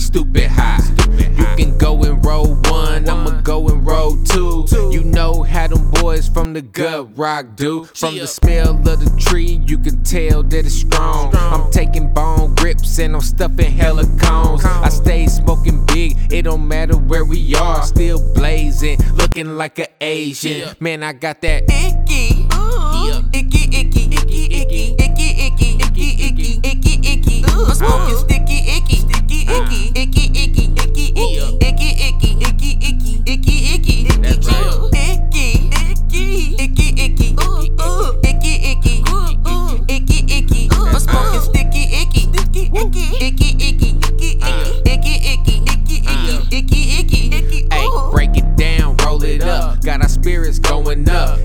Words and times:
stupid 0.00 0.46
high. 0.46 0.80
You 1.36 1.44
can 1.56 1.78
go 1.78 2.02
and 2.02 2.24
roll 2.24 2.54
one, 2.70 3.08
I'ma 3.08 3.40
go 3.42 3.68
and 3.68 3.86
roll 3.86 4.16
two. 4.24 4.66
You 4.90 5.04
know 5.04 5.42
how 5.42 5.66
them 5.66 5.90
boys 5.90 6.28
from 6.28 6.52
the 6.52 6.62
gut 6.62 7.16
rock 7.16 7.56
do. 7.56 7.84
From 7.84 8.16
the 8.16 8.26
smell 8.26 8.70
of 8.70 8.84
the 8.84 9.10
tree, 9.18 9.60
you 9.66 9.78
can 9.78 10.02
tell 10.02 10.42
that 10.42 10.66
it's 10.66 10.74
strong. 10.74 11.34
I'm 11.34 11.70
taking 11.70 12.12
bong 12.12 12.54
rips 12.62 12.98
and 12.98 13.14
I'm 13.14 13.20
stuffing 13.20 13.72
hella 13.72 14.04
cones. 14.18 14.64
I 14.64 14.88
stay 14.88 15.26
smoking 15.26 15.84
big, 15.86 16.16
it 16.32 16.42
don't 16.42 16.66
matter 16.66 16.96
where 16.96 17.24
we 17.24 17.54
are. 17.54 17.82
Still 17.82 18.20
blazing, 18.34 18.98
looking 19.14 19.56
like 19.56 19.78
an 19.78 19.88
Asian. 20.00 20.74
Man, 20.80 21.02
I 21.02 21.12
got 21.12 21.40
that 21.42 21.64
Icky, 21.68 22.37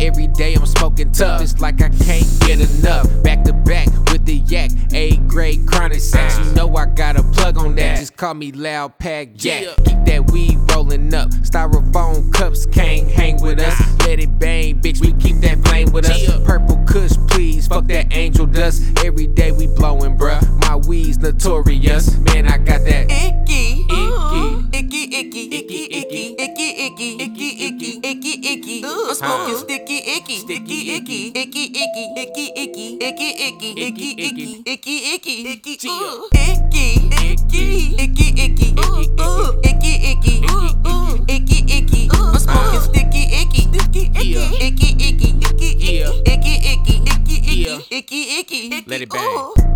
Every 0.00 0.26
day 0.26 0.54
I'm 0.54 0.66
smoking 0.66 1.12
tough. 1.12 1.40
It's 1.42 1.60
like 1.60 1.82
I 1.82 1.88
can't 1.88 2.26
get 2.40 2.60
enough. 2.60 3.06
Back 3.22 3.44
to 3.44 3.52
back 3.52 3.88
with 4.10 4.24
the 4.24 4.36
yak, 4.46 4.70
A 4.92 5.16
grade 5.28 5.66
chronic 5.66 6.00
sex. 6.00 6.38
You 6.38 6.44
know 6.52 6.74
I 6.76 6.86
got 6.86 7.16
a 7.16 7.22
plug 7.22 7.58
on 7.58 7.74
that. 7.76 7.98
Just 7.98 8.16
call 8.16 8.34
me 8.34 8.52
Loud 8.52 8.98
Pack 8.98 9.34
Jack. 9.34 9.64
Keep 9.84 10.04
that 10.04 10.30
weed 10.30 10.58
rolling 10.72 11.12
up. 11.14 11.30
Styrofoam 11.30 12.32
cups 12.32 12.66
can't 12.66 13.08
hang 13.08 13.40
with 13.40 13.60
us. 13.60 13.78
Let 14.06 14.20
it 14.20 14.38
bang, 14.38 14.80
bitch. 14.80 15.00
We 15.00 15.12
keep 15.14 15.36
that 15.38 15.66
flame 15.66 15.92
with 15.92 16.08
us. 16.08 16.26
Purple 16.44 16.82
Kush, 16.86 17.12
please. 17.28 17.66
Fuck 17.66 17.86
that 17.86 18.14
angel 18.14 18.46
dust. 18.46 18.82
Every 19.04 19.26
day 19.26 19.52
we 19.52 19.66
blowing, 19.66 20.16
bruh. 20.16 20.40
My 20.60 20.76
weed's 20.76 21.18
notorious. 21.18 22.16
Man, 22.18 22.46
I 22.46 22.58
got 22.58 22.84
that. 22.84 23.10
Icky, 23.10 23.84
Icky. 23.84 24.78
icky, 24.78 25.02
icky, 25.18 25.44
icky, 25.56 25.84
icky, 25.84 26.36
icky, 26.38 26.74
icky, 26.84 27.10
icky, 27.24 27.58
icky, 27.64 28.00
icky, 28.02 28.48
icky. 28.52 28.84
I'm 28.84 29.14
smoking 29.14 29.56
sticky, 29.56 29.74
icky, 29.74 29.83
sticky, 29.83 29.83
icky, 30.94 31.32
icky, 31.34 31.64
icky, 31.74 32.04
icky, 32.14 32.44
icky, 32.54 32.86
icky, 33.02 33.34
icky, 33.42 33.68
icky, 33.82 34.08
icky, 34.22 34.46
icky, 34.64 34.94
icky, 35.14 35.34
icky, 35.50 35.88
ooh, 35.90 36.28
icky, 36.32 36.86
icky, 37.18 37.98
icky, 37.98 38.26
icky, 38.38 38.68
ooh, 39.18 39.58
icky, 39.64 39.92
icky, 40.10 40.34
ooh, 40.86 41.18
icky, 41.26 41.58
icky. 41.66 42.08
I'm 42.14 42.38
smoking 42.38 42.80
sticky, 42.80 43.22
icky, 43.42 43.62
sticky, 43.74 44.02
icky, 44.14 44.46
icky, 44.62 44.88
icky, 45.02 45.28
icky, 45.42 46.54
icky, 46.62 46.94
icky, 46.94 46.96
icky, 47.10 47.80
icky, 47.90 48.20
icky. 48.38 48.84
Let 48.86 49.02
it 49.02 49.10
bang. 49.10 49.73